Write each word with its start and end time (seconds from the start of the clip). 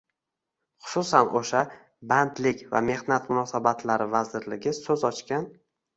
xususan 0.85 1.27
o‘sha— 1.41 1.59
Bandlik 2.13 2.63
va 2.71 2.81
mehnat 2.89 3.29
munosabatlari 3.35 4.09
vazirligi 4.15 4.75
so‘z 4.79 5.11
ochgan 5.13 5.47